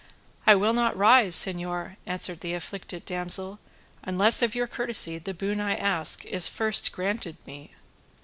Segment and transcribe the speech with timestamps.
[0.47, 3.59] "I will not rise, señor," answered the afflicted damsel,
[4.01, 7.75] "unless of your courtesy the boon I ask is first granted me."